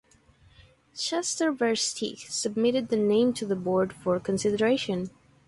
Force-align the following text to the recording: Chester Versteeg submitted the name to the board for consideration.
Chester 0.97 1.53
Versteeg 1.53 2.21
submitted 2.27 2.87
the 2.89 2.95
name 2.97 3.33
to 3.33 3.45
the 3.45 3.55
board 3.55 3.93
for 3.93 4.19
consideration. 4.19 5.11